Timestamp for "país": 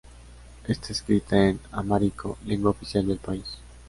3.19-3.59